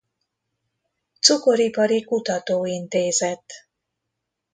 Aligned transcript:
Cukoripari 1.23 1.99
Kutató 2.07 2.55
Intézet 2.79 3.45